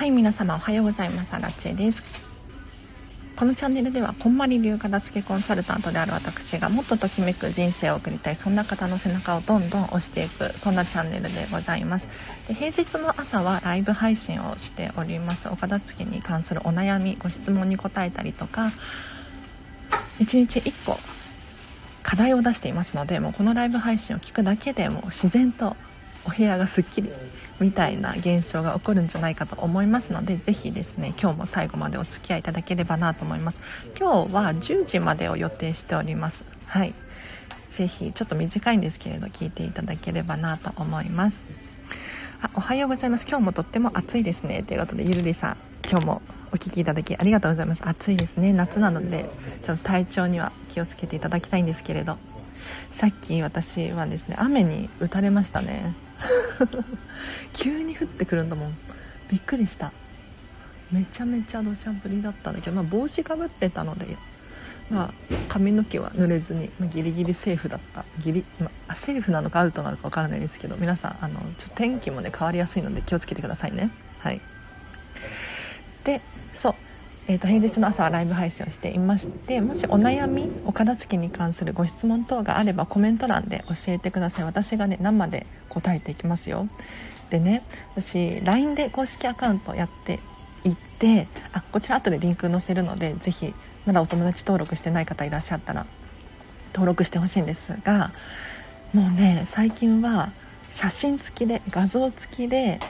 [0.00, 1.34] はい皆様おはようございます。
[1.34, 2.02] アラチェです。
[3.36, 12.08] このチャンネルではこんまり流片付けコンサルタントである私がもっとときめく人生を送りたいそんな方の背中をどんどん押していくそんなチャンネルでございます。
[12.48, 15.50] で平日の朝はライブ配信をしております。
[15.50, 18.72] お片付けに関するお悩みご質問に答えたりとか
[20.18, 20.98] 1日1個
[22.02, 25.76] 課題を出していますのでもうこのライブ配信を聞くだけでも自然と
[26.26, 27.10] お部屋がすっきり
[27.60, 33.60] みたいな現象が起こるんじゃないかと思いますのでぜひですね今日も最後までお付き合いいただければなと思います。
[33.98, 36.44] 今日は10時までを予定しております。
[36.66, 36.94] はい。
[37.68, 41.44] ぜひちょっと短いんですけれど聞いていただければなと思います。
[42.42, 43.26] あおはようございます。
[43.28, 44.62] 今日もとっても暑いですね。
[44.62, 45.56] ということでゆるりさん
[45.88, 46.22] 今日も
[46.52, 47.82] お聴きいただきありがとうございます。
[47.86, 48.52] 暑いですね。
[48.52, 49.28] 夏なので
[49.62, 52.16] ちょっと体調には気をつけていただきたいんですけれど。
[52.90, 55.94] さっき私はですね雨に打たれましたね。
[57.52, 58.76] 急に降ってくるんだもん。
[59.30, 59.92] びっくりした。
[60.92, 64.16] めちゃめちゃ土砂降りだったんだけど、まあ、帽子かぶってたので、
[64.90, 65.10] まあ、
[65.48, 68.04] 髪の毛は濡れずに、まあ、ギリギリセーフだった。
[68.18, 73.90] ギリ、まあ、セーフなのかアウトなのかわからないですけど皆さんあのちょ天気もね変わりやすいので気をつけてくださいね。
[74.18, 74.40] はい。
[76.04, 76.20] で
[76.52, 76.74] そう。
[77.30, 84.44] えーと、平日の朝はライブ配信をしていましてもしお悩みお片付けに関するご質問等があればコメント欄で教えてください。
[84.44, 86.66] 私がね生で答えていきますよ。
[87.30, 87.62] でね
[87.94, 90.18] 私 LINE で公式アカウントやって
[90.64, 93.54] いってあこちら後でリンク載せるのでぜひ
[93.86, 95.86] まだお友達登録してない方いらっしゃったら
[96.74, 98.12] 登録してほしいんですが
[98.92, 100.32] もうね最近は
[100.72, 102.80] 写真付きで画像付きで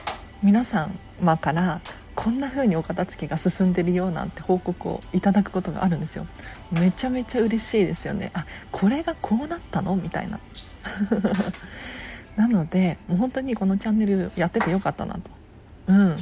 [0.41, 0.89] 皆様
[1.39, 1.81] から
[2.21, 6.27] こんな風にお片付けが進んでるよなんて報告をいただくことがあるんですよ。
[6.71, 8.29] めちゃめちゃ嬉しいですよね。
[8.35, 9.95] あこれがこうなったの？
[9.95, 10.39] みたいな。
[12.37, 15.21] なのでもう本当にこのチャンネルやっててよかったなと。
[15.87, 16.15] うん。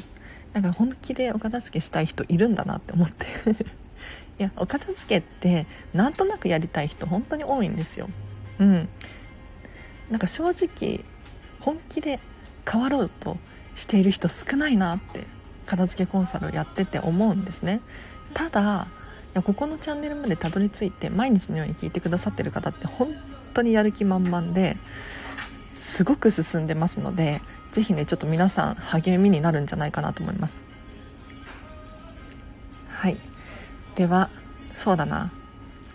[0.53, 3.25] なんか本気でお片付けしたい人いるんだなって思って。
[4.39, 8.09] いやお片付けってなんとなくやりたい人本当に多いんですよ。
[8.59, 8.87] うん。
[10.09, 11.03] なんか正直
[11.59, 12.21] 本気で
[12.65, 13.35] 変わろうと
[13.75, 15.27] している人少ないなって
[15.69, 17.81] 片付けコンサルをやってて思うんですね。
[18.33, 18.87] ただ
[19.27, 23.13] いやここのチャンネルまでたどり着いて毎日のように聞いてくださってる方って本
[23.53, 24.77] 当にやる気満々で
[25.75, 27.41] すごく進んでますので
[27.71, 30.57] 是非ねちょっと皆さん励みになるんじゃないかなと思います。
[32.89, 33.17] はい。
[33.95, 34.29] では
[34.75, 35.31] そうだな。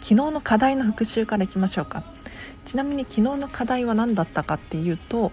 [0.00, 2.04] 昨日の課題の復習からいきましょうか。
[2.64, 5.32] ちなみに昨日の課題は何だったかっていうと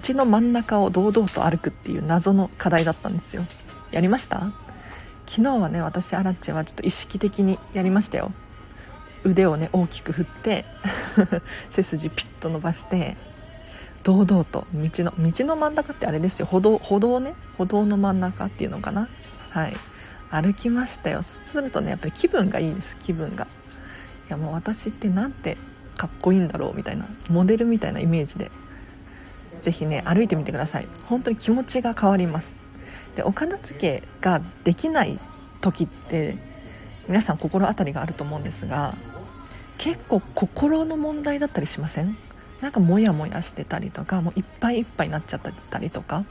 [0.00, 3.44] 道の真ん中を堂々と歩くっていう謎の課題だったんですよ。
[3.90, 4.52] やりました？
[5.26, 8.32] 昨日はね私アラッチはちょっと意識的にやりましたよ。
[9.24, 10.64] 腕をね大きく振って
[11.70, 13.16] 背筋ピッと伸ばして
[14.02, 16.46] 堂々と道の道の真ん中ってあれですよ。
[16.46, 17.34] 歩道歩道ね？
[17.58, 19.08] 歩道の真ん中っていうのかな？
[19.50, 19.76] はい。
[20.30, 21.22] 歩きましたよ。
[21.22, 23.44] そうするとねやっぱり気分がいいです気分が。
[23.44, 23.48] い
[24.30, 25.58] やもう私ってなんて
[25.96, 28.50] かっこいいんだろうみたいなモデルみたいなイメージで。
[29.62, 30.88] ぜひね歩いてみてください。
[31.06, 32.54] 本当に気持ちが変わります。
[33.16, 35.18] でお片付けができない
[35.60, 36.36] 時って
[37.08, 38.96] 皆さん心当たりがあると思うんですが
[39.78, 42.16] 結構心の問題だったりしません？
[42.60, 45.40] なんかモヤモヤしてたりとかもういっぱいいっぱいになっちゃっ
[45.70, 46.24] たりとか。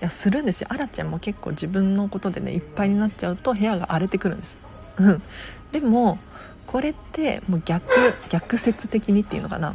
[0.00, 0.68] いやするんですよ。
[0.70, 4.58] あらちゃんも結構自分のことでねいっぱいになっちゃうと部屋が荒れてくるんです。
[4.96, 5.22] うん。
[5.70, 6.18] でも
[6.66, 7.86] これってもう逆
[8.30, 9.74] 逆説的にっていうのかな。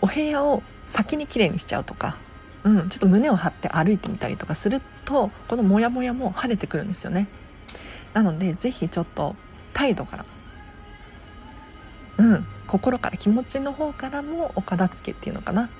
[0.00, 2.18] お部屋を先に綺麗にしちゃうとか、
[2.64, 7.28] うん、ちょっと胸を張って歩いてみたりとかするとこのモヤモヤも晴れてくるんですよね。
[8.12, 9.36] なので是非ちょっと
[9.72, 10.24] 態度から
[12.18, 15.70] うん心から気持ちの方からもお片付けっていうのかな。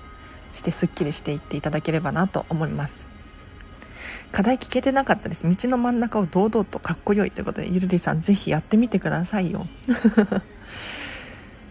[0.53, 3.03] してすっきりしていっていただければなと思います。
[4.33, 5.49] 課題聞けてなかったです。
[5.49, 9.67] 道の真ん中を堂々とかっこよいということでゆるりさん是非やってみてくださいよ。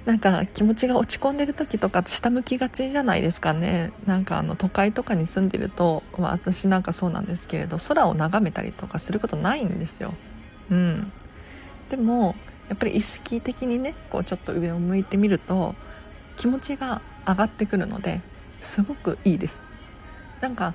[0.06, 3.92] なんか気持ちが落ち込んでる時とか下向きがちじゃないですかね。
[4.06, 10.14] なんかあの都会とかに住んでると、まあ、私なんかそうなんですけれど空を眺めたりとかすることないんですよ。
[10.72, 11.12] うん。
[11.90, 12.36] でも
[12.70, 15.76] やっぱり意識的にねこうちょっと上を向いてみると
[16.38, 18.22] 気持ちが上がってくるので
[18.62, 19.62] すごくいいです。
[20.42, 20.74] なんか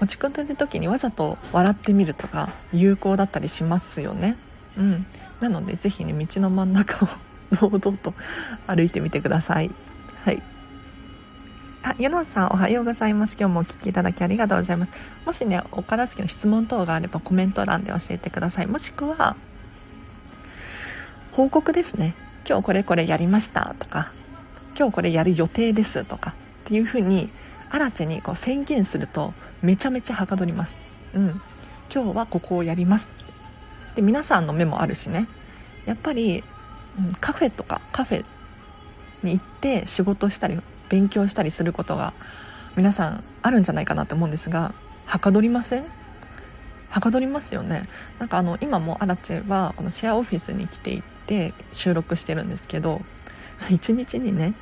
[0.00, 4.36] 落ち込んでる時にわざと笑ってみるとか有効だったりしますよね。
[4.76, 5.06] うん。
[5.40, 7.08] なので是非ね道の真ん中を
[7.52, 8.14] 堂々と
[8.66, 9.70] 歩いてみてください。
[10.24, 10.42] はい。
[11.82, 13.36] あ、ユノンさんおはようございます。
[13.38, 14.92] 今日もお聴きいただきありがとうございます。
[15.26, 18.66] もしね、お片付けの質問等があればコメント欄で教えてください。
[18.66, 19.36] もしくは、
[21.32, 22.14] 報告ですね。
[22.48, 24.12] 今日これこれやりましたとか、
[24.76, 26.34] 今日これやる予定ですとか
[26.64, 27.30] っていうふうに、
[27.70, 29.32] アラチェにこう宣言すると
[29.62, 30.78] めちゃめちゃはかどります。
[31.14, 31.40] うん、
[31.92, 33.08] 今日はここをやります
[33.96, 35.28] で皆さんの目もあるしね
[35.84, 36.44] やっぱり、
[36.98, 38.24] うん、カフェとかカフェ
[39.22, 42.12] に行って仕事したり勉強したりすることが
[42.76, 44.74] 皆さんあるんじゃないかなと思うんですが
[45.06, 45.84] はかどりません？
[46.90, 47.88] はかどりますよね。
[48.18, 53.00] なんかあの今もアラチェはこのシェアオフィスに来ていて収録してるんですけど
[53.70, 54.54] 1日にね、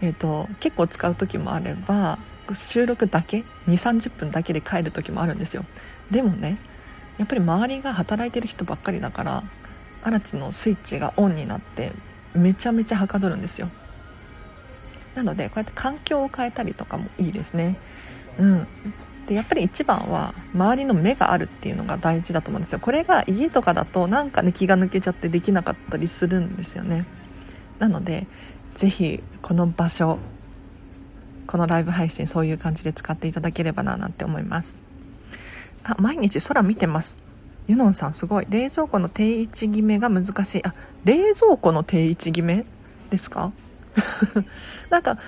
[0.00, 2.18] えーと、結構使う時もあれば
[2.52, 5.64] 収録だけ？2 3 0分だけで帰る時もあるんですよ。
[6.10, 6.58] でもね
[7.18, 9.42] やっぱり周りが働いてる人ばっかりだから
[10.06, 11.90] アラチのスイッチがオンになって
[12.32, 13.68] めちゃめちゃはかどるんですよ。
[15.16, 17.76] なのでこうやって環境を変えたりとかもいいですね。
[18.38, 18.68] うん。
[19.26, 22.78] でやっぱり一番は周りの目があるっていうのが大事だと思うんですよ。
[22.78, 27.04] これが家とかだとなんかね気が抜けちゃってできなかったりするんですよね。
[27.80, 28.28] なので
[28.76, 30.18] ぜひこの場所
[31.48, 34.76] このライブ配信そういう感じで使っていただければななんて思います。
[35.82, 37.25] あ毎日空見てます。
[37.66, 38.46] ユノンさんすごい。
[38.48, 40.64] 冷蔵庫の定位置決めが難しい。
[40.64, 40.72] あ
[41.04, 42.64] 冷蔵庫の定位置決め
[43.10, 43.52] ですか？
[44.90, 45.18] なんか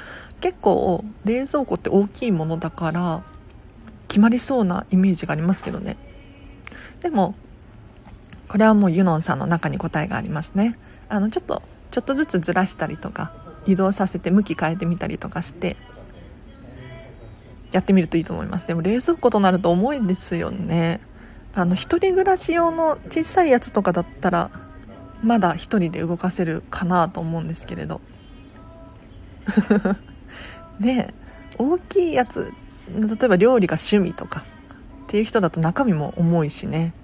[0.40, 3.22] 結構冷蔵庫って大きいものだから
[4.06, 5.96] 決まりそうなイメージがありますけどね。
[7.00, 7.34] でも
[8.48, 10.78] これはもうユノンさんの中に答えがありますね。
[11.08, 13.32] あのちょっとちょっとずつずらしたりとか
[13.66, 15.76] 移動させて向き変えてみたりとかして
[17.72, 18.66] やってみるといいと思います。
[18.66, 21.00] でも冷蔵庫となると重いですよね。
[21.58, 24.50] あの一人暮らし用の小さいやつとかだったら
[25.24, 28.00] まだ1人で動かせるかなと思うんですけれど。
[30.78, 31.12] で
[31.58, 32.52] 大きいやつ
[32.86, 34.44] 例えば料理が趣味とか
[35.06, 36.94] っていう人だと中身も重いしね。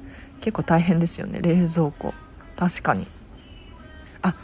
[0.41, 2.15] 結構大変ですよね冷蔵庫。
[2.57, 3.09] 確かに。
[4.23, 4.37] あ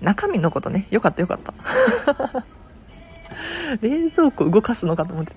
[0.00, 0.86] 中身のことね。
[0.92, 1.52] よかったよかった。
[3.82, 5.32] 冷蔵庫動かすのかと思って。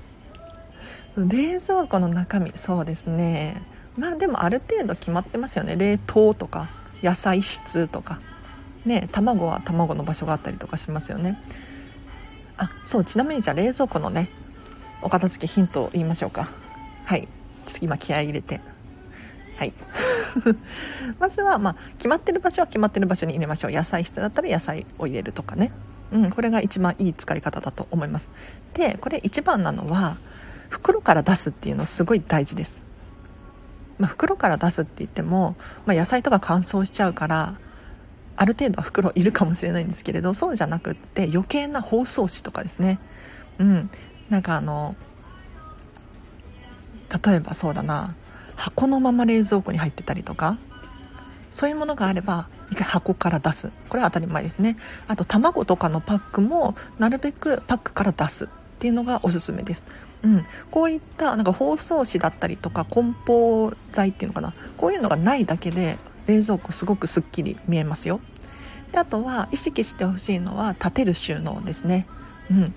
[1.17, 3.63] 冷蔵庫の中身そうですね。
[4.01, 5.75] まあでもある程度決まってますよね。
[5.75, 6.71] 冷凍とか
[7.03, 8.19] 野菜室とか。
[8.83, 11.39] ね卵は卵の場所があったりとかしますよね。
[12.57, 14.29] あそうちなみにじゃあ冷蔵庫のね
[15.03, 16.49] お片付けヒントを言いましょうか。
[17.05, 17.27] はい。
[17.67, 18.59] ちょっと今気合い入れて。
[19.57, 19.73] はい。
[21.19, 23.71] まずは、まあ、決まってる場所は決まってる場所に入れましょう。
[23.71, 25.71] 野菜室だったら野菜を入れるとかね。
[26.11, 28.27] うん、これが一番いい使い方だと思います。
[28.73, 30.17] でこれ一番なのは
[30.69, 32.81] 袋から出すっていうのすごい大事です、
[34.01, 35.55] まあ、袋から出すって言っても、
[35.85, 37.53] まあ、野菜とか乾燥しちゃうから
[38.35, 42.99] ある程度は袋いるかもしれないんですけれどそうじゃなくって余計な包装紙とかですね。
[43.59, 43.91] うん。
[44.31, 44.95] なんかあの
[47.25, 48.15] 例えばそうだな
[48.55, 50.57] 箱のまま冷蔵庫に入ってたりとか
[51.51, 53.71] そういうものがあれば一回箱から出す。
[53.87, 54.77] これは当たり前ですね。
[55.07, 58.47] あと卵とかのパックもなるべくパックから出すっ
[58.79, 59.83] ていうのがおすすめです。
[60.23, 64.53] うん、こういったなんか包装紙だったりとか梱包材っていうのかな。
[64.77, 65.97] こういうのがないだけで
[66.27, 68.19] 冷蔵庫すごくすっきり見えますよ。
[68.91, 72.05] であとは意識してほしいのは立てる収納ですね。
[72.49, 72.73] うん。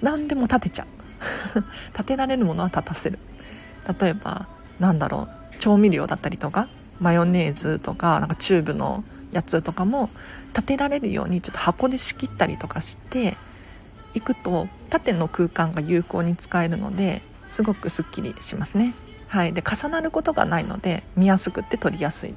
[0.00, 0.86] 何でも立てちゃう。
[1.92, 3.18] 立てられるものは立たせる。
[4.00, 4.46] 例えば
[4.78, 6.68] なんだろう調味料だったりとか
[7.00, 10.10] マヨネーズとかなんかチューブのやつとかも
[10.54, 13.36] 立てられるようにちょっと箱で仕切ったりとかして
[14.14, 18.94] いくと縦の空間が有効に使えるのですごくすっきりしますね。
[19.26, 19.52] はい。
[19.52, 22.34] で重なることがないので見やすくて取りやすい。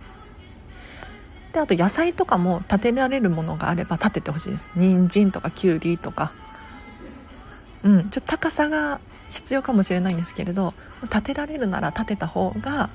[1.53, 4.67] であと野菜とかも立てられるものがあれば立ててほしいです。
[4.75, 6.33] 人参とかきゅうりとか。
[7.83, 8.09] うん。
[8.09, 8.99] ちょっと高さが
[9.31, 10.73] 必要かもしれないんですけれど
[11.03, 12.89] 立てられるなら立てた方が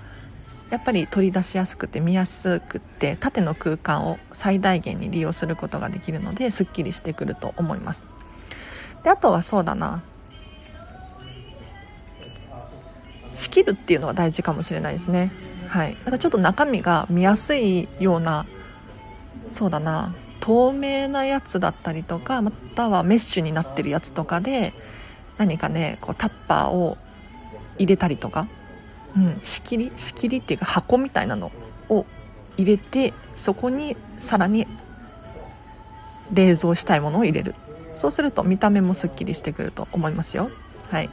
[0.71, 8.05] やっぱり取り出しやすくて見やすくって縦の空間を最大限に利用することができるのですっきりしてくると思います。
[9.07, 10.03] であとはそうだな。
[13.35, 15.31] 仕切るっていうのは大事かもしれないですね。
[15.69, 15.97] はい。
[16.05, 18.47] だかちょっと中身が見やすいような
[19.49, 20.13] そうだな。
[20.41, 24.75] 透明なやつだったりとかまたはメッシュになってるやつとかで
[25.39, 26.99] 何かねこうタッパーを
[27.79, 28.49] 入れたりとか、
[29.17, 31.53] うん、仕切り仕切りっていうか箱みたいなの
[31.89, 32.07] を
[32.57, 34.67] 入れてそこにさらに
[36.33, 37.55] 冷蔵したいものを入れる。
[37.97, 40.51] そうすると見た目もすっきりしてくると思いますよ。
[40.91, 41.11] はい。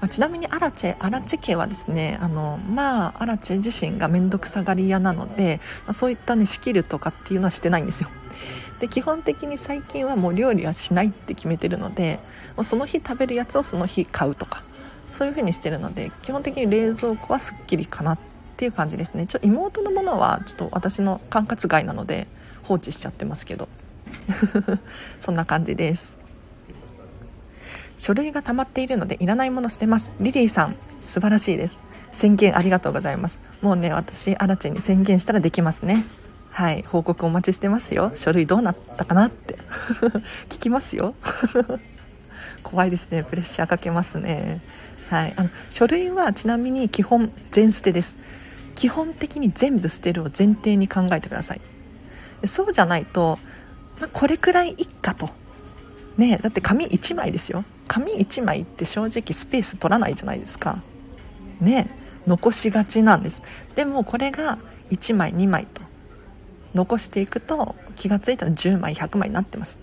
[0.00, 8.08] ま、ちなみにアラチェアラチェ家はですねあのまあアラチェ自身が面倒くさがり屋なので、まあ、そういったね仕切るとかっていうのはしてないんですよ。
[8.80, 12.18] で基本的に最近はもう料理はしないって決めてるので
[12.56, 14.62] もうその日食べるやつをその日買うとか
[15.12, 18.18] そういう風にしてるので基本的に冷蔵庫はすっきりかなっ
[18.56, 19.26] ていう感じですね。
[19.26, 22.26] ちょ妹のものはちょっと私の管轄外なので
[22.62, 23.68] 放置しちゃってますけど。
[25.20, 26.14] そんな感じです。
[27.96, 30.10] 書類が溜まっているのでいらないもの捨てます。
[30.20, 31.78] リリーさん素晴らしいです。
[32.12, 33.38] 宣言ありがとうございます。
[33.60, 36.04] もうね私アラチェに宣言したらできますね。
[36.50, 38.12] はい報告お待ちしてますよ。
[38.14, 39.58] 書類どうなったかなって。
[40.48, 41.14] 聞きますよ。
[42.62, 43.22] 怖いですね。
[43.22, 44.62] プレッシャーかけますね。
[45.08, 48.16] はいあの書類はちなみに基本全捨てです。
[48.76, 51.60] 基本的に全部捨てるを前提に考えてください。
[52.46, 53.38] そうじゃないと、
[54.00, 55.30] まあ、これくらいいっかと。
[56.16, 57.64] ねだって紙1枚ですよ。
[57.86, 60.82] 紙1枚って正直スペース取らないじゃないですか。
[61.60, 61.90] ね
[62.26, 63.42] 残しがちなんです。
[63.74, 64.58] でもこれが
[64.90, 65.82] 1枚2枚と。
[66.74, 69.78] 残していくと気が付いたら10枚100枚になってます。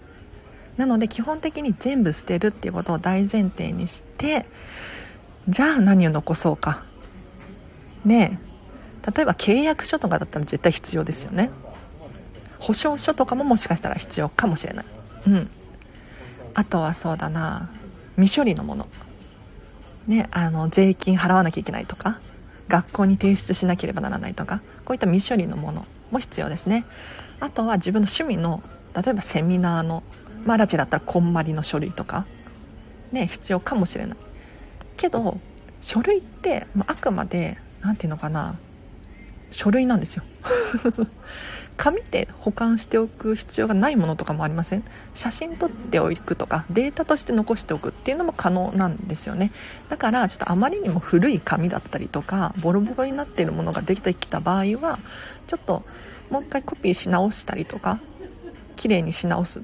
[0.77, 4.45] なので基本的に全部捨てるっていうことを大前提にして
[5.49, 6.83] じゃあ何を残そうか。
[8.05, 8.39] ね
[9.15, 11.49] 例えば契約書とかだったら絶対必要ですよね。
[12.59, 14.85] 保証書とかももしかしたら必要かもしれない。
[15.27, 15.49] うん。
[16.53, 17.69] あとはそうだな。
[18.15, 18.87] 未処理のもの。
[20.07, 22.19] ねあの税金払わなきゃいけないとか。
[22.67, 24.61] 学校に提出しなければならないとか。
[24.85, 26.85] こういった未処理のものも必要ですね。
[27.39, 28.63] あとは自分の趣味の
[28.95, 30.03] 例えばセミナーの
[30.45, 32.25] まあラチだったらこんまりの書類とか。
[33.11, 34.17] ね必要かもしれない。
[34.97, 35.39] けど
[35.81, 38.55] 書類ってあくまで何て言うのかな。
[39.51, 40.23] 書類なんですよ。
[41.77, 44.83] 紙で保管しておく必要がないものとかもありません？
[45.13, 49.51] 写真撮っておくとかデータとして残しておくっていうのも可能なんですよね。
[49.87, 54.99] だからちょっとあまりにも古い紙だったりとかボロボロになっているものができてきた場合は
[55.45, 55.83] ちょっと
[56.29, 57.99] もう一回コピーし直したりとか
[58.75, 59.61] 綺麗にし直すっ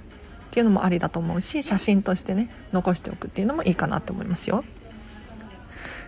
[0.52, 4.64] ていうのもありだと思うし写真としてね残しておくっていうのもいいかなと思いますよ。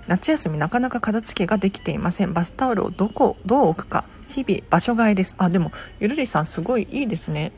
[0.07, 2.33] 夏休みなかなか片付けができていません。
[2.33, 4.05] バスタオルをどこどう置くか。
[4.27, 5.35] 日々場所替えです。
[5.37, 7.51] あでもゆるりさんすごいいいですね。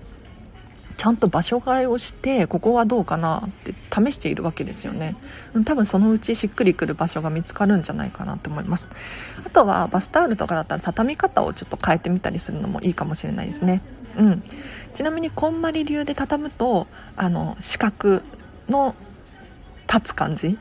[0.98, 3.44] ちゃんと場所替えをしてここはどうかな。
[3.46, 5.16] って試しているわけですよね。
[5.66, 8.88] 多分そのうちしっくりくる場所が見つかるんじゃないかなと思います。
[9.46, 13.82] あとはバスタオルとかだったら畳み方をちょっと変えてみたりするのもいいかもしれないですね。
[14.18, 14.44] うん。
[14.94, 18.24] ちなみにこんまり流で畳むとあの四角
[18.68, 18.96] の
[19.88, 20.58] 立つ感じ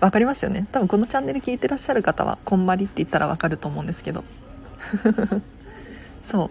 [0.00, 0.66] 分かりますよね。
[0.72, 4.24] 多分このチャンネル聞いてらっしゃる方はこんまりって言ったら分かると思うんですけど。
[6.24, 6.50] そう。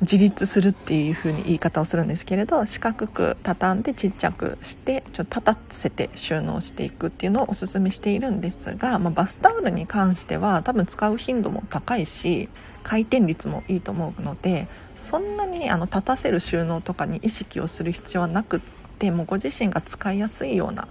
[0.00, 12.48] 自立するっていう風に言い方をするんですけれど四角く畳んでちっちゃくしてちょっと立たせて収納していくっていうのをおすすめしているんですが、まあ、バスタオルに関しては多分使う頻度も高いし
[12.84, 14.68] 回転率もいいと思うので
[15.00, 18.60] そんなにあの立たせる収納とかに意識をする必要はなくっ
[18.98, 20.88] てもうご自身が使いやすいような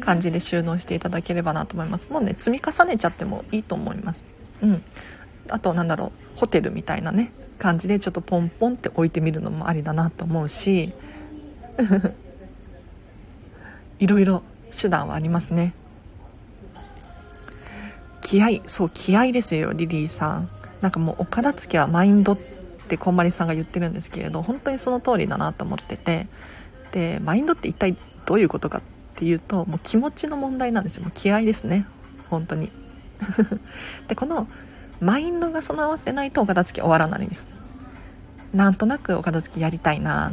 [0.00, 2.08] 感じで収納していただければなと思います。
[2.10, 4.24] もうね積み重ねちゃってもいいと思います。
[4.62, 4.82] うん。
[5.48, 10.92] あとなんだろうホテルみたいなね感じでちょっとポンポンって置いてみるのもありだなと思うし
[13.98, 14.42] いろいろ
[14.76, 15.74] 手段はありますね。
[18.22, 20.50] 気合そう気合ですよリリーさん。
[20.80, 22.38] なんかもうお片付けはマインドっ
[22.88, 26.26] てこんまりさんが言ってるんですけれど本当にその通りだなと思ってて
[26.96, 28.82] でマインドって一体どういうことかっ
[29.16, 31.02] ていうともう気持ちの問題なんですよ。
[31.02, 31.86] もう気合ですね。
[32.30, 32.72] 本当に。
[34.08, 34.48] でこの
[34.98, 37.48] マインドが備わってないとお片付け終わらないんです。
[38.54, 40.32] なんとなくお片付けやりたいな。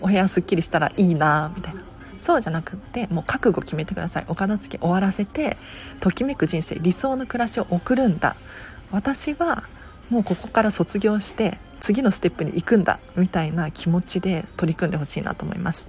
[0.00, 1.50] お部屋すっきりしたらいいな。
[1.56, 1.82] みたいな。
[2.18, 4.24] そうじゃなくってもう覚悟決めてください。
[4.28, 5.56] お片付け終わらせて
[5.98, 8.36] ときめく人生理想の暮らしを送るんだ。
[8.92, 9.64] 私は
[10.10, 15.86] もうここから卒業して次のステップに行くんだみたいな気持ちで取り組んでほしいなと思います。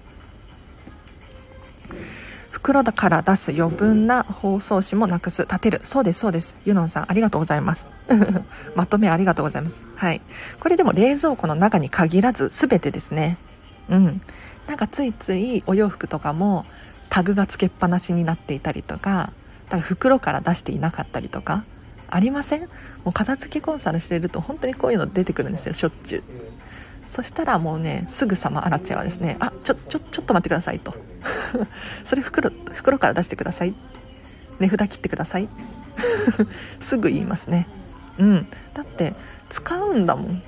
[2.51, 5.79] 袋だから出す余分な包装紙もなくす立てる。
[5.85, 6.57] そうですそうです。
[6.65, 7.87] ユノンさんありがとうございます。
[8.75, 9.81] まとめありがとうございます。
[9.95, 10.21] はい。
[10.59, 13.37] これでも冷蔵庫の中に限らず全てですね。
[13.87, 14.21] うん。
[14.67, 16.65] なんかついついお洋服とかも
[17.09, 19.31] タグがつけっぱなしになっていたりとか
[19.67, 21.63] だから袋から出していなかったりとか
[22.09, 22.67] ありません？
[23.05, 26.23] もう片付けコンサルしてると本当にこういうの出てくるんですよしょっちゅう。
[27.07, 30.95] そしたらもうねすぐさまアラチェはですねあちょちょちょっと待ってくださいと。
[32.03, 33.75] それ袋袋から出してください。
[34.59, 35.47] 値札切ってください。
[36.81, 37.67] すぐ言いますね。
[38.17, 38.47] うん。
[38.73, 39.13] だって
[39.49, 40.41] 使うんだもん。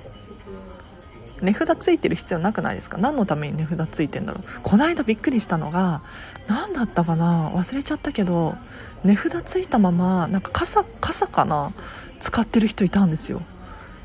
[1.42, 2.98] 値札ついてる必要なくないですか？
[2.98, 4.44] 何のために値札ついてんだろう。
[4.64, 6.02] こないだびっくりしたのが
[6.48, 7.52] 何だったかな？
[7.52, 8.56] 忘れちゃったけど
[9.04, 11.74] 値札ついたままなんか傘傘かな？
[12.20, 13.42] 使ってる人いたんですよ。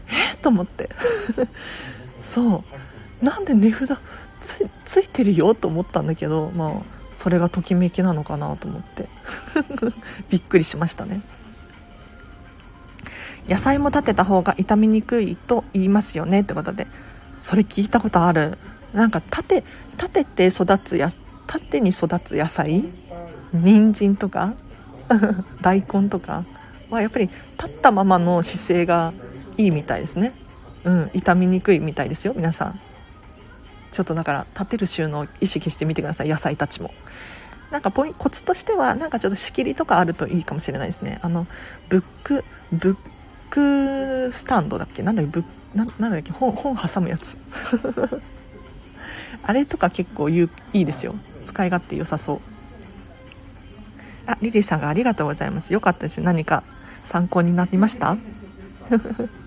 [0.09, 0.35] え？
[0.35, 0.91] っと思って。
[2.25, 2.65] そ
[3.21, 3.25] う。
[3.25, 3.99] なんで値札
[4.85, 6.73] ついてるよと思ったんだけどまあ
[7.13, 9.09] それがときめきなのかなと思って。
[10.29, 11.21] びっくりしましたね。
[13.49, 16.87] 野菜も立てた方が傷みにくいと言いますよねってことで。
[17.41, 18.59] それ聞いたことある。
[18.93, 19.65] なんか立て
[19.97, 21.11] 立てて育つや
[21.47, 22.85] 縦に育つ野菜？
[23.53, 24.55] 人参とか？
[25.61, 26.45] 大根とか？
[26.95, 29.13] はやっぱり立ったままの姿勢が
[29.57, 30.33] いいみたいですね。
[30.85, 32.81] うん傷みにくいみたいですよ皆さん。
[33.93, 36.93] ちょっとだから立てる収納意識してみてください野菜たちも。
[37.71, 41.19] なんかポイコツとしてはなんかちょっと仕切りとかあるといいかもしれないですね。
[41.23, 41.47] あの
[41.89, 42.97] ブックブッ
[43.51, 45.03] クスタンドだっけ？
[45.03, 45.41] なんだっけ？
[45.41, 45.45] ブ
[45.75, 46.33] ななんだっけ？
[46.33, 47.37] 本本挟むやつ。
[49.43, 51.15] あれとか結構いいですよ。
[51.45, 52.41] 使い勝手良さそう。
[54.27, 55.73] あリリーさんがありがとうございます。
[55.73, 56.21] よかったです。
[56.21, 56.63] 何か
[57.05, 58.17] 参考になりました？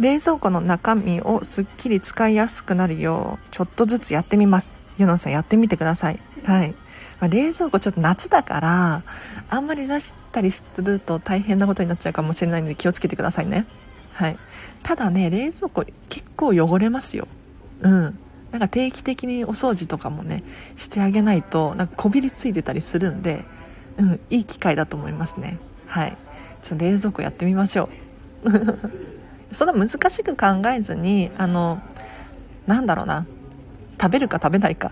[0.00, 4.72] 冷蔵庫の中身をすっきり使いやすくなるようちょっとずつやってみます。
[4.98, 6.20] ユノさんやってみてください。
[6.44, 6.70] はい、
[7.20, 9.02] まあ、冷蔵庫ちょっと夏だから
[9.48, 13.66] あんまり出したりすると大変なことになっちゃうかもしれないので気をつけてくださいね。
[14.12, 14.38] はい。
[14.82, 17.28] ただね冷蔵庫結構汚れますよ。
[17.82, 18.18] うん。
[18.50, 20.42] なんか定期的にお掃除とかもね
[20.76, 23.44] してあげないとなんかこびりついてたりするんで、
[23.98, 25.58] うん、いい機会だと思いますね。
[25.92, 26.16] はい。
[26.62, 27.90] ちょ冷蔵庫やってみましょ
[28.44, 28.50] う。
[29.54, 31.82] そんな難しく考えずにあの
[32.66, 33.26] なんだろうな。
[34.00, 34.90] 食べるか食べないか。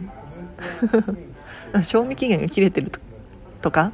[1.83, 2.92] 賞味期限が切れてる
[3.62, 3.92] とか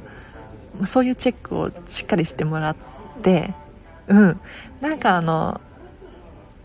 [0.83, 2.75] そういうチェックをしっかりしてもらっ
[3.21, 3.53] て
[4.07, 4.41] うん。
[4.81, 5.61] なんかあの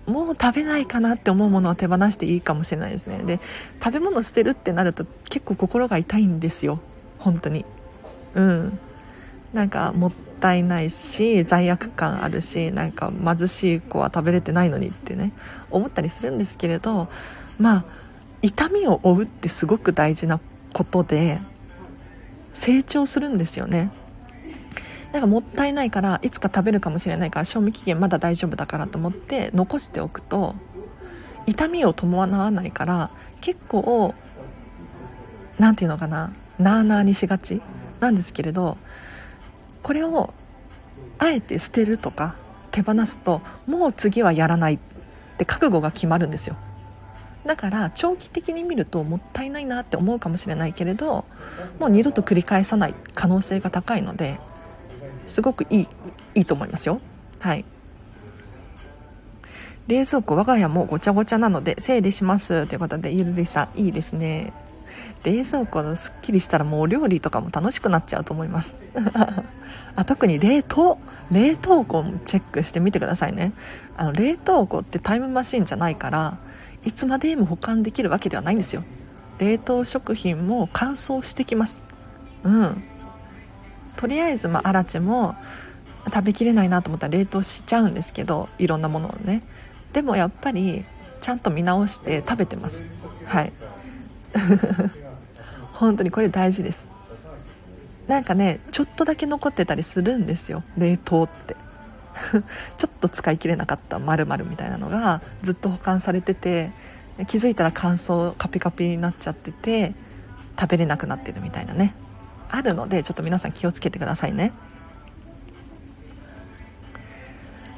[0.06, 3.18] もう食べないかなって思うものは手放していいかもしれないですね。
[3.18, 3.38] で
[3.80, 6.80] 食べ物捨てるってなると結構心が痛いんですよ。
[7.20, 7.64] 本当に。
[8.34, 8.78] うん。
[9.52, 15.33] なんかもっったいないし罪悪感あるしなんか貧しい子は食べれてないのにってね
[15.70, 17.09] 思ったりするんですけれど
[17.59, 17.85] まあ
[18.42, 20.40] 痛みを負うってすごく大事な
[20.72, 21.38] ことで
[22.55, 23.90] 成長するんですよね。
[25.12, 30.55] なんかもったいないからいつか食べるかもしれないから賞味期限まだ大丈夫だからと思って残しておくと
[31.46, 33.11] 痛みを伴わないから
[33.42, 34.14] 結構
[35.59, 37.61] 何て言うのかななあなあにしがち
[38.00, 38.78] なんですけれど
[39.83, 40.33] これを
[41.18, 42.37] あえて捨てるとか
[42.71, 44.79] 手放すともう次はやらないっ
[45.38, 46.57] て覚悟が決まるんですよ。
[47.45, 51.25] だから長期的に見るともったいないなって思うかもしれないけれど
[51.81, 54.38] もう二度と繰り返さない可能性が高いので
[55.27, 55.88] すごくいい
[56.35, 57.01] いいと思いますよ。
[57.40, 57.64] はい。
[59.88, 62.66] 冷蔵庫我が家もごちゃごちゃなので整理します。
[62.66, 64.53] ということでゆるりさんいいですね。
[65.25, 68.77] 冷蔵庫のすっきりしたらもうお料理とかも楽しくなっちゃうと思います。
[69.97, 70.99] あ特に冷凍。
[71.31, 73.53] 冷凍庫もチェックしてみてくださいね。
[73.97, 76.37] あの冷凍庫ってタイムマシンじゃないから
[76.85, 78.85] いつまでも保管できるわけではないんですよ。
[79.38, 81.83] 冷凍食品も乾燥してきます。
[82.45, 82.83] うん。
[83.97, 85.37] とりあえず、まあ、アラチェも
[86.07, 89.43] 食べきれないなと思ったら冷凍しちゃうんですけどいろんなものをね。
[89.93, 90.85] でもやっぱり
[91.21, 92.85] ちゃんと見直して食べてます。
[93.25, 93.53] はい。
[95.75, 96.87] 本当にこれ大事です。
[98.07, 100.62] なんかねちょっとだけ残ってたりするんですよ。
[100.77, 101.57] 冷凍って。
[102.77, 106.71] ちょっと使い切れなかった〇〇みたいなのがずっと保管されてて
[107.27, 109.95] 気づいたら乾燥カピカピになっちゃってて
[110.61, 111.95] 食べれなくなってるみたいなね。
[112.51, 114.53] あるのでちょっと皆さん気をつけてくださいね。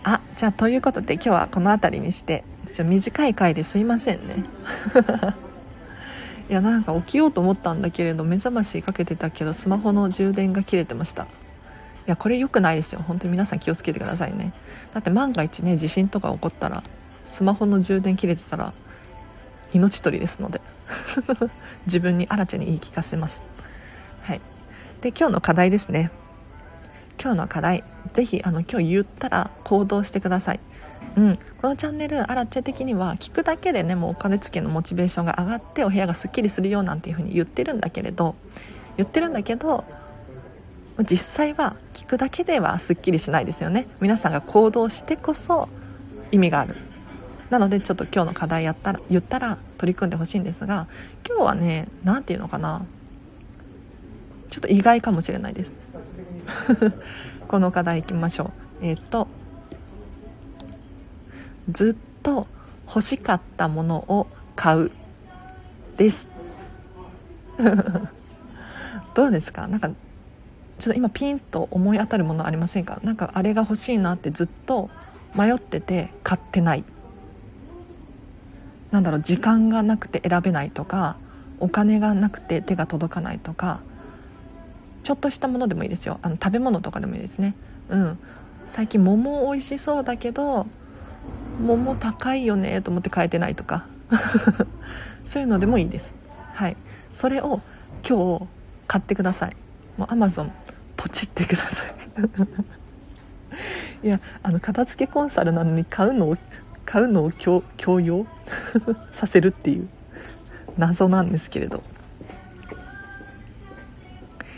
[0.02, 4.44] あじゃあということで今日はこの辺りにしてちょ短い回ですいませんね。
[6.48, 11.24] いやなんか起きようと思ったんだけれど目覚ましかけてたけどスマホの充電が切れてました。
[11.24, 11.26] い
[12.06, 13.02] やこれ良くないですよ。
[13.06, 14.52] 本当に皆さん気をつけてくださいね。
[14.92, 16.82] だって万が一ね地震とか起こったら
[17.24, 18.74] スマホの充電切れてたら
[19.72, 20.60] 命取りですので。
[21.86, 23.42] 自分に新たに言い聞かせます。
[24.22, 24.40] はい。
[25.00, 26.10] で今日の課題ですね。
[27.20, 27.84] 今日の課題。
[28.12, 30.60] ぜひあの今日言ったら行動してください。
[31.16, 38.34] うん、このチャンネルアラチェ的には聞くだけでねもうお金付けのモチベーションが上がってお部屋がすっきりするよなんていう風に言ってるんだけれど
[38.96, 39.84] 言ってるんだけど
[41.02, 43.88] 実際は聞くだけではすっきりしないですよね。
[44.00, 45.68] 皆さんが行動してこそ
[46.30, 46.76] 意味がある。
[47.50, 50.86] なのでちょっと今日の課題やったら言ったら取り組んでほしいんですが
[51.26, 52.86] 今日はね何て言うのかな。
[54.50, 55.72] ちょっと意外かもしれないです。
[57.48, 58.86] この課題いきましょう。
[58.86, 59.26] えっ、と
[61.70, 62.46] ずっと
[62.86, 64.90] 欲しかったものを買う
[65.96, 66.26] です。
[69.14, 69.66] どうですか？
[69.68, 69.94] なんかちょ
[70.90, 73.00] っと今ピンと思い当たるものありませんか？
[73.02, 74.90] なんかあれが欲しいなってずっと
[75.34, 76.84] 迷ってて買ってない。
[78.90, 81.16] なんだろう時間がなくて選べないとか
[81.58, 83.80] お金がなくて手が届かないとか
[85.02, 86.18] ちょっとしたものでもいいですよ。
[86.22, 87.54] あの食べ物とかでもいいですね。
[87.88, 88.18] うん。
[88.66, 90.66] 最近桃美味しそうだけど
[91.60, 93.86] 桃高いよねと思って買えてないとか。
[95.24, 96.12] そういうのでもいいです。
[96.52, 96.76] はい。
[97.12, 97.60] それを
[98.08, 98.46] 今日
[98.86, 99.56] 買ってください。
[99.96, 100.50] もう Amazon
[100.96, 101.94] ポチってください。
[104.06, 106.36] いやあの片付けコンサルなのに買うのを
[106.84, 108.26] 買うのを強強要？
[109.12, 109.88] させるっていう。
[110.76, 111.82] 謎なんですけれど。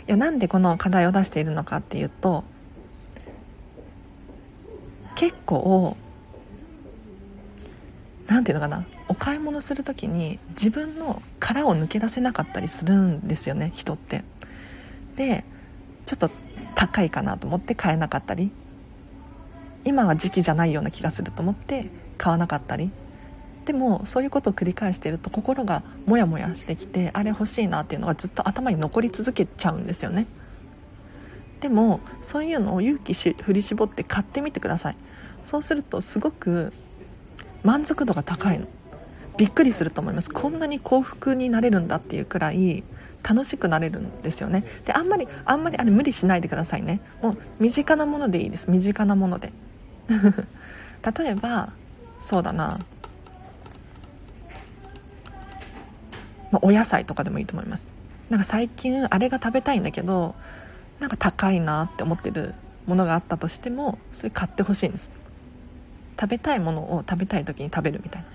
[0.07, 2.45] いやなんでこの課題を出しているのかっていうと
[5.15, 5.97] 結構
[8.27, 8.85] 何ていうのかな？
[9.07, 14.23] お買い物する時に自分の殻を抜け出せなかったりするんですよね人って。
[15.15, 15.43] で
[16.05, 16.29] ちょっと
[16.75, 18.51] 高いかなと思って買えなかったり
[19.83, 22.91] 今は時期じゃないような気がすると思って買わなかったり
[23.65, 30.27] でもそういうことを繰り返してると心がモヤモヤしてきてあれ欲しいなっていうのがずっと頭に残り続けちゃうんですよね。
[31.61, 34.97] でもそういうのを勇気し振り絞って買ってみてください。
[35.41, 36.71] そうするとすごく
[37.67, 38.65] 満足度が高いの。
[39.35, 40.31] びっくりすると思います。
[40.31, 42.85] こんなに幸福になれるんだっていうくらい
[43.23, 44.63] 楽しくなれるんですよね。
[44.85, 47.01] であんまりあんまりあれ無理しないでくださいね。
[47.21, 48.71] もう身近なものでいいです。
[48.71, 49.51] 身近なもので。
[50.07, 51.73] 例えば
[52.21, 52.79] そうだな。
[56.51, 57.89] ま、お野菜とかでもいいと思います。
[58.29, 60.35] なんか最近あれが食べたいんだけど
[61.01, 62.53] なんか高いなって思ってる
[62.85, 65.16] ものがあったとしてもそれ買ってほしいんです。
[66.19, 68.25] 食べたいものを食べたい時に食べるみたい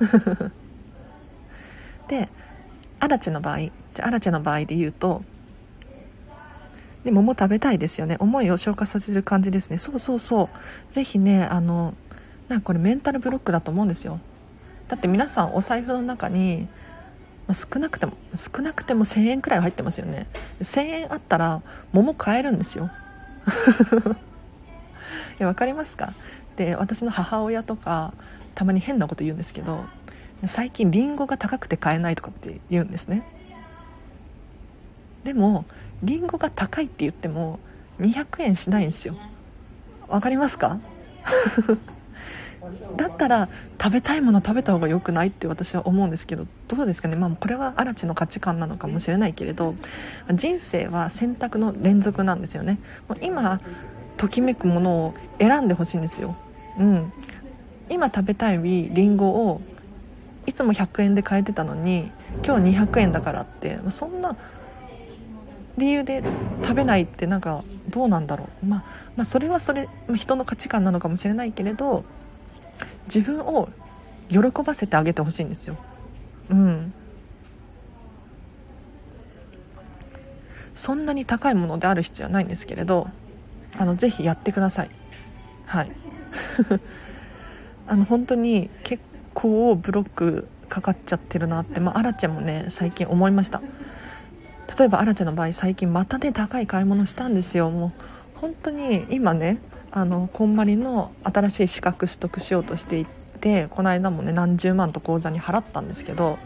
[0.00, 0.50] な。
[2.08, 2.28] で
[3.00, 5.22] アラチェの場合じゃアラチェの場合で言うと
[7.04, 8.16] で桃食べたいですよね。
[8.18, 9.78] 思いを消化させる感じですね。
[9.78, 10.50] そうそうそ
[10.90, 10.94] う。
[10.94, 11.94] ぜひねあの
[12.48, 14.18] なんかこれメンタルブロックだと思うんですよ。
[14.88, 16.68] だって皆さんお財布の中に
[17.52, 20.26] 少なくても少なくても1000円くらい入ってますよね。
[20.60, 22.90] 1000円あったら桃買えるんですよ。
[25.38, 26.12] いや分かりますか？
[26.56, 28.12] で私の母親とか
[28.54, 29.84] たまに変なこと言うんですけど
[30.46, 33.22] 最近リンゴが高くて買えないとかって言うんですね。
[35.24, 35.64] でも
[36.02, 37.58] リンゴが高いって言っても
[38.00, 39.16] 200円しないんですよ。
[40.08, 40.78] 分かりますか？
[42.96, 43.48] だったら
[43.80, 49.76] 食べたいもの食べた方が良くないって私は思うんですけどどうですかね、まあ、これは嵐の価値観なのかもしれないけれど
[50.32, 52.78] 人生は選択の連続なんですよね。
[53.22, 53.60] 今
[54.16, 56.36] ときめくものを選んでほしいんですよ、
[56.78, 57.12] うん、
[57.88, 59.60] 今食べたいりんごを
[60.46, 62.10] いつも100円で買えてたのに
[62.44, 64.36] 今日200円だからってそんな
[65.76, 66.22] 理由で
[66.62, 68.82] 食べないってなんかどうなんだろう、まあ、
[69.16, 72.04] まあそれはそれ人の価値観なのかもしれないけれど
[73.06, 73.68] 自分を
[74.28, 75.76] 喜ばせてあげてほしいんですよ。
[76.50, 76.92] うん。
[80.74, 83.08] そんなに高いものである必要はないんですけれど
[83.78, 84.90] あのぜひやってください。
[85.64, 85.90] はい。
[87.86, 89.02] あの本当に結
[89.34, 93.60] 構ブロックかかっちゃってるなって、まあ、アラチェもね最近思いました。
[94.78, 97.70] 例えばアラチェの場合最近またね高い買い物したんですよ。
[97.70, 99.58] もう本当に今ね
[99.92, 103.06] あのこんまりの新しい資格取得しようとしてい
[103.40, 106.38] てこの間もね何十万と口座に払ったんですけど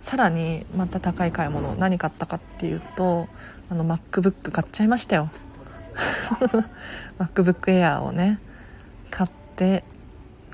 [0.00, 3.28] さらにまた高い買い物何買ったかっていうと
[3.70, 5.30] あの MacBook 買っちゃいましたよ。
[7.18, 8.38] MacBook Air をね
[9.10, 9.84] 買って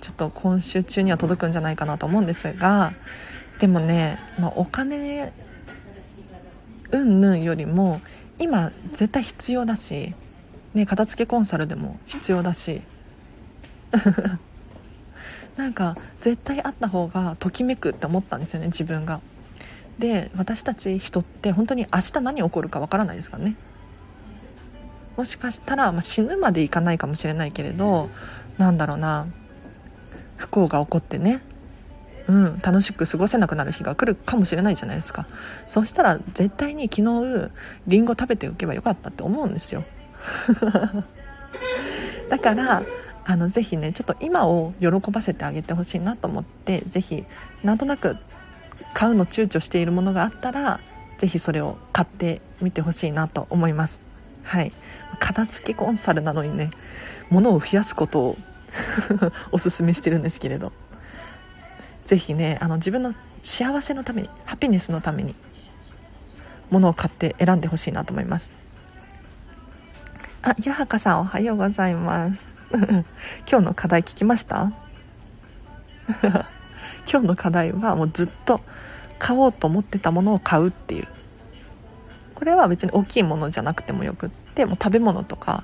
[0.01, 2.93] ちょっと今週中には届くんじゃないかなと思うんですが
[3.61, 5.33] でもね、まあ、お金
[6.91, 8.01] うんぬんよりも
[8.39, 10.15] 今絶対必要だし
[10.75, 12.83] ね、片付けコンサルでも必要だし
[15.57, 19.21] なんか絶対あった方がときめくって思ったんですよね自分が。
[19.99, 23.57] で私たち人って本当に明日何起こるかわからないですからね。
[25.19, 28.09] もしかしたら、まあ、死ぬまでいかないかもしれないけれど
[28.59, 29.27] なんだろうな。
[30.37, 31.43] 不幸が起こってね。
[32.29, 35.27] うん、楽しく過ごせなくなる日が来るかもしれないじゃないですか。
[35.67, 37.51] そしたら絶対に昨日
[37.87, 39.85] りんご食べておけばよかったって思うんですよ。
[42.31, 42.83] だから
[43.25, 47.25] あのぜひねちょっと今を喜ばせてあげてほしいなと思ってぜひ
[47.63, 48.17] なんとなく
[48.95, 50.81] 買うの躊躇しているものがあったら
[51.19, 54.01] ぜひそれを買ってみてほしいなと思います。
[54.43, 54.73] はい。
[55.19, 56.71] 片付けコンサルなのにね。
[57.33, 58.37] 物を増やすことを
[59.51, 60.73] おすすめしてるんですけれど
[62.07, 65.35] ぜひねあの自分の幸せのためにハピネスのために
[66.71, 68.53] 物を買って選んでほしいなと思います
[70.45, 72.49] あ、ゆはかさんおはようございます。
[73.49, 74.73] 今日の課題聞きました？
[77.09, 78.61] 今日の課題はもうずっと
[79.21, 81.07] 買おうと思ってたものを買うっていう。
[82.35, 85.63] これは別に大きいものじゃなくてもよくって、もう食べ物とか、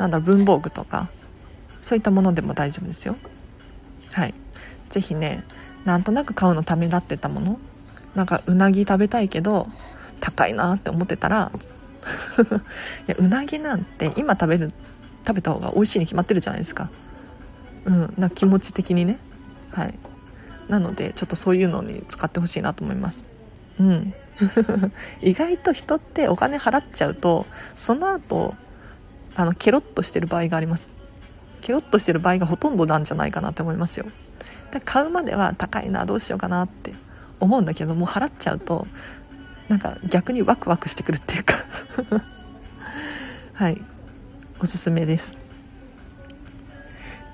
[0.00, 1.10] なんだろう、文房具とか、
[1.82, 3.16] そういったものでも大丈夫ですよ。
[4.12, 4.34] はい。
[4.88, 5.44] 是非ね、
[5.84, 7.60] なんとなく買うのためらってたもの、
[8.14, 9.68] なんかうなぎ食べたいけど、
[10.18, 11.52] 高いなって思ってたら、
[13.06, 14.72] いやうなぎなんて今食べる
[15.26, 16.88] 食べた方が美味しいに決まってるじゃないですか。
[17.84, 19.18] うんな気持ち的にね。
[19.70, 19.98] はい。
[20.68, 23.26] なのでちょっとそういうのに使ってほしいなと思います。
[23.78, 24.14] うん。
[25.20, 27.44] 意外と人ってお金払っちゃうと
[27.76, 28.54] その後
[29.34, 30.88] あのケロッとしてる場合があります。
[31.60, 34.06] ケロッとしてる場合がほとんどなんじゃないかなって思いますよ。
[34.72, 36.94] で買うまでは高いなどうしようかなって
[37.38, 38.86] 思うんだけども払っちゃうと
[39.68, 41.54] なんか逆にワクワクしてくるっていうか。
[43.54, 43.80] はい。
[44.60, 45.36] おすすめです。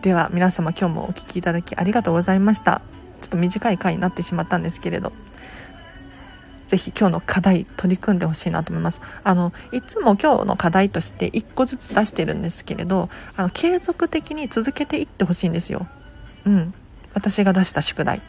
[0.03, 2.83] では皆様今日もお聴きいただきありがとうございました。
[3.21, 5.13] ちょっと短い回になってしまったんですけれど。
[6.69, 9.01] ぜひ今日の課題取り組んでほしいなと思います。
[9.25, 15.87] あの、いつも今日の課題として1個ずつ出してるんですけれど、あの、継続的に続けていってほしいんですよ。
[16.45, 16.75] うん。
[17.15, 18.21] 私が出した宿題。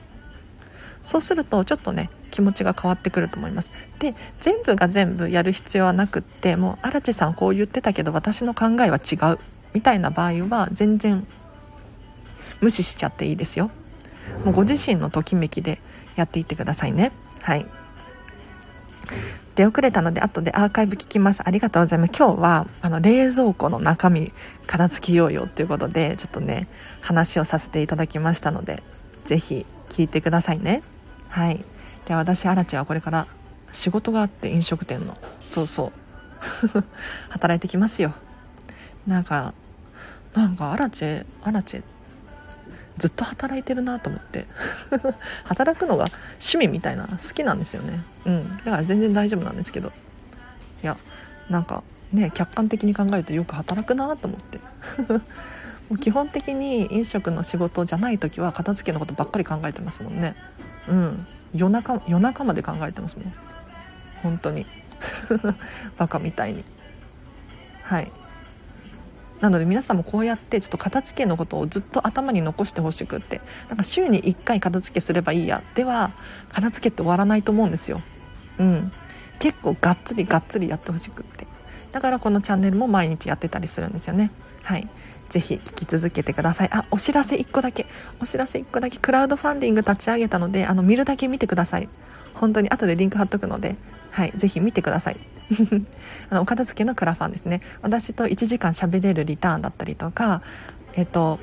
[1.04, 3.72] そうするとちょっとね、気持ちが変わってくると思います。
[4.00, 9.40] で、全部が全部やる必要はなくって、もう、荒地さんこう言ってたけど私の考えは違う。
[9.74, 11.28] みたいな場合は全然
[12.62, 13.70] 無視しちゃっていいですよ。
[14.44, 15.80] もうご自身のときめきで
[16.16, 17.12] やっていってくださいね。
[17.42, 17.66] はい。
[19.56, 21.42] 出遅れたので後でアーカイブ聞きます。
[21.46, 22.12] ありがとうございます。
[22.16, 24.32] 今日はあの冷蔵庫の中身
[24.68, 26.68] 片付けようよということでちょっとね
[27.02, 28.84] 話をさせていただきましたので
[29.26, 30.84] 是非聞いてくださいね。
[31.30, 31.64] はい。
[32.06, 33.28] で私アラチはこれから
[33.74, 35.92] 仕事があって飲食店のそうそ
[36.74, 36.84] う
[37.30, 38.14] 働いてきますよ。
[39.06, 39.54] なんか
[40.34, 41.84] なんかアラチェアラチェ
[42.98, 44.46] ずっと働いてるなと思って。
[45.46, 48.04] 働くのが趣味みたいな好きなんですよね。
[48.26, 48.52] うん。
[48.52, 49.92] だから全然大丈夫なんですけど。
[50.84, 50.98] いや
[51.50, 54.60] なんかね客観的に考えるとよく働くなと思って。
[55.90, 60.36] もう基本的に飲食の仕事じゃない時は片付けのことばっかり考えてますもんね。
[60.88, 61.28] うん。
[61.54, 63.34] 夜中夜中まで考えてますもん。
[64.22, 64.66] 本当に。
[65.98, 66.64] バカみたいに。
[67.84, 68.12] はい。
[69.42, 73.42] なので皆さんもこうやってちょっと片付けのことをずっと頭に残してほしくって。
[73.70, 75.64] なんか週に1回片付けすればいいや。
[75.76, 76.12] では
[76.50, 78.02] 片付けって終わらないと思うんですよ。
[78.60, 78.92] うん。
[79.40, 81.46] 結構がっつりがっつりやってほしくって。
[81.92, 84.32] だからこのチャンネルも毎日やってたりするんですよね。
[84.64, 84.88] はい。
[85.30, 86.70] ぜひ聞き続けてください。
[86.72, 87.86] あお知らせ1個だけ。
[88.20, 91.90] お知らせ1個だけクラウドファンディング立ち上げたのであの見るだけ見てください。
[92.34, 93.76] 本当に後でリンク貼っとくので。
[94.10, 94.34] はい。
[94.36, 95.37] ぜひ見てください。
[96.30, 97.62] あのお片付けのクラファンですね。
[97.82, 100.42] 私と1時間喋れるリターンだったりとか
[100.96, 101.40] えっと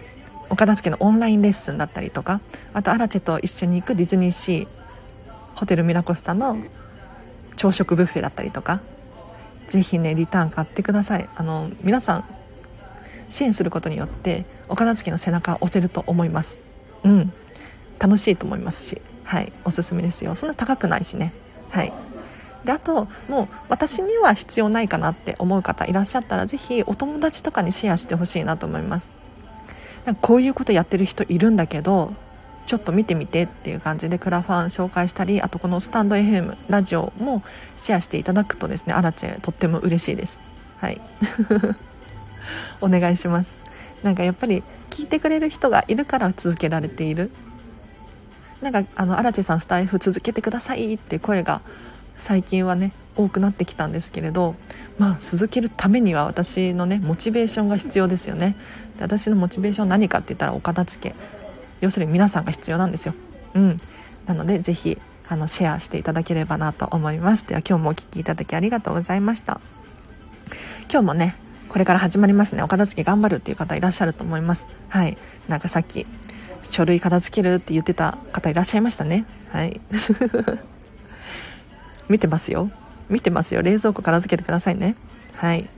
[0.51, 2.41] お片付けのオンラインレッスンだったりとか
[2.75, 4.69] あとアラチェと一緒に行くディズニーシー
[5.55, 6.59] ホテルミラコスタの
[7.57, 8.81] 朝食ブッフェだったりとか
[9.69, 11.29] ぜひねリターン買ってください。
[11.35, 12.25] あの皆さん
[13.29, 16.59] 支援することによってお片付けの背中を押せると思います。
[17.05, 17.33] うん。
[17.99, 19.03] 楽しいと思いますし。
[19.25, 19.53] はい。
[19.65, 20.35] おすすめですよ。
[20.35, 21.33] そんな高くないしね。
[21.71, 21.93] はい。
[22.65, 29.13] であともう私には必要ないかなって思う方いらっしゃったら是非お友達とかにシェアしてほしいなと思います。
[30.07, 32.13] なんかこういうことやってる人いるんだけど
[32.67, 37.43] ちょっと見てみてっていう感じでクラファン紹介したりあとこのスタンド FM ラジオも
[37.77, 40.41] シェアしていただくとですねアラチェとっても嬉しいです。
[40.79, 41.01] はい。
[42.81, 43.53] お願いします。
[44.03, 47.31] なんかやっぱり聞いてくれる人がいるから続けられている。
[48.61, 51.61] なんかあのアラチェさんスタイフ続けてくださいって声が
[52.19, 54.57] 最近はね多くなってきたんですけれど
[54.99, 58.57] まあ続けるためには私のねモチベーションが必要ですよね。
[58.99, 61.15] で私のモチベーション何かって言ったらお片付け。
[61.81, 63.15] 要するに皆さんが必要なんですよ。
[63.55, 63.77] うん。
[64.27, 64.99] なのでぜひ
[65.29, 67.47] あのシェアしていただければなと思います。
[67.47, 69.61] では今日もお聴きいただきありがとうございました。
[70.91, 71.37] 今日もね
[71.69, 72.63] これから始まりますね。
[72.63, 74.67] お片付け頑張るっていう方いらっしゃると思います。
[74.89, 75.19] はい。
[75.49, 76.07] なんかさっき
[76.63, 79.27] 書類片付けるって言ってた方いらっしゃいましたね。
[79.51, 79.81] はい。
[82.09, 82.71] 見てますよ。
[83.09, 83.63] 見てますよ。
[83.63, 84.97] 冷蔵庫片付けてくださいね。
[85.37, 85.69] はい。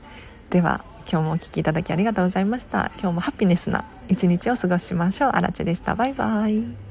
[0.50, 2.90] では今日もお聴きいただきありがとうございました。
[3.00, 5.30] 今日もハピネスな一日を過ごしましょう。
[5.30, 5.94] あらちでした。
[5.94, 6.85] バイバイ。